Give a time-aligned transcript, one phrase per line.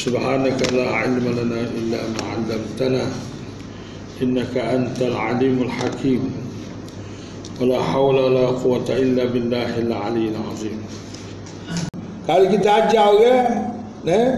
[0.00, 3.04] سبحانك لا علم لنا إلا ما علمتنا
[4.22, 6.22] إنك أنت العليم الحكيم
[7.60, 10.78] ولا حول ولا قوة إلا بالله العلي العظيم
[12.24, 13.48] Kalau kita ajar orang,
[14.06, 14.28] eh,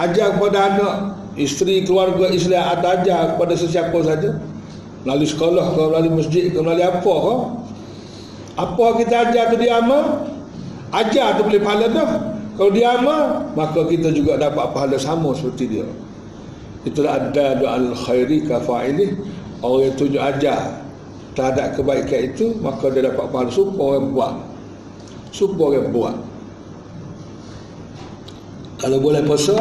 [0.00, 0.94] ajar kepada anak,
[1.36, 4.40] isteri, keluarga Islam atau ajar kepada sesiapa saja,
[5.04, 7.34] melalui sekolah ke, melalui masjid ke, melalui apa ke,
[8.56, 10.24] apa kita ajar tu dia amal,
[10.90, 12.33] ajar tu boleh pahala dah.
[12.54, 15.86] Kalau dia amal, maka kita juga dapat pahala sama seperti dia.
[16.86, 19.10] Itulah ada doa al-khairi kafa'ilih.
[19.64, 20.84] Orang yang tunjuk ajar
[21.34, 24.34] terhadap kebaikan itu, maka dia dapat pahala supaya orang buat.
[25.34, 26.16] Supaya orang buat.
[28.78, 29.56] Kalau boleh puasa,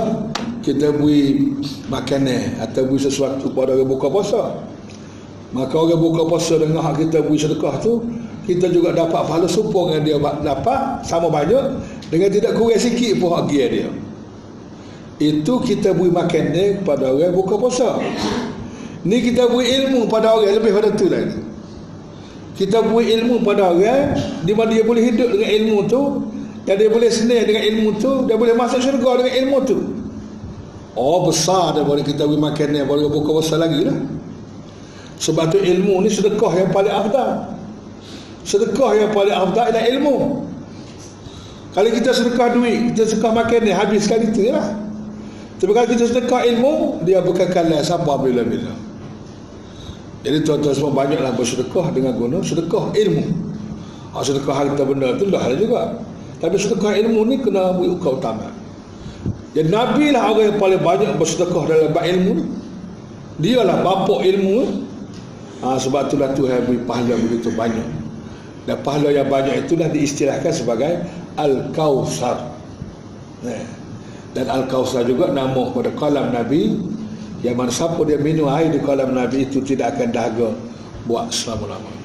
[0.61, 1.55] kita beri
[1.87, 4.53] makanan atau beri sesuatu pada orang buka puasa.
[5.53, 8.01] Maka orang buka puasa dengan hak kita beri sedekah tu,
[8.49, 11.77] kita juga dapat pahala supaya dia dapat sama banyak
[12.09, 13.85] dengan tidak kurang sikit pun hak dia.
[15.21, 18.01] Itu kita beri makanan kepada orang buka puasa.
[19.05, 21.37] Ni kita beri ilmu pada orang lebih pada tu lagi.
[22.57, 26.01] Kita beri ilmu pada orang di mana dia boleh hidup dengan ilmu tu
[26.65, 29.77] dan dia boleh senang dengan ilmu tu Dia boleh masuk syurga dengan ilmu tu
[30.95, 33.97] Oh besar dia boleh kita beri makan ni Boleh buka besar lagi lah
[35.23, 37.55] Sebab tu ilmu ni sedekah yang paling afdal
[38.43, 40.15] Sedekah yang paling afdal ialah ilmu
[41.71, 44.67] Kalau kita sedekah duit Kita sedekah makan ni habis sekali tu lah
[45.63, 48.75] Tapi kalau kita sedekah ilmu Dia berkekalan sampai bila-bila
[50.27, 53.25] Jadi tuan-tuan semua banyaklah bersedekah dengan guna sedekah ilmu
[54.19, 56.03] Sedekah harta benda tu lah juga
[56.43, 58.51] tapi sedekah ilmu ni kena beri ukau utama.
[59.55, 62.43] Jadi Nabi lah orang yang paling banyak bersedekah dalam bab ilmu ni.
[63.39, 64.83] Dia lah bapak ilmu.
[65.63, 67.87] Ha, sebab itulah Tuhan beri pahala begitu banyak.
[68.67, 71.07] Dan pahala yang banyak itulah diistilahkan sebagai
[71.39, 72.51] Al-Kawthar.
[74.35, 76.75] Dan Al-Kawthar juga nama pada kalam Nabi.
[77.43, 80.49] Yang mana siapa dia minum air di kalam Nabi itu tidak akan dahaga
[81.07, 82.02] buat selama-lamanya.